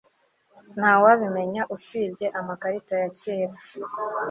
Ntawabimenya 0.77 1.61
usibye 1.75 2.27
amakarita 2.39 2.93
ya 3.01 3.09
kera 3.19 3.55